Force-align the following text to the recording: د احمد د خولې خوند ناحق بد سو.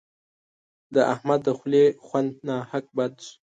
د 0.93 0.95
احمد 1.13 1.39
د 1.45 1.49
خولې 1.57 1.83
خوند 2.05 2.31
ناحق 2.47 2.85
بد 2.97 3.13
سو. 3.25 3.31